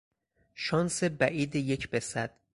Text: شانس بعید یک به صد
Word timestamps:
شانس 0.55 1.03
بعید 1.03 1.55
یک 1.55 1.89
به 1.89 1.99
صد 1.99 2.39